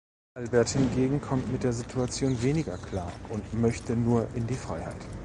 Albert 0.33 0.69
hingegen 0.69 1.21
kommt 1.21 1.51
mit 1.51 1.61
der 1.63 1.73
Situation 1.73 2.41
weniger 2.41 2.75
klar 2.75 3.11
und 3.29 3.53
möchte 3.53 3.95
nur 3.95 4.27
in 4.33 4.47
die 4.47 4.55
Freiheit. 4.55 4.97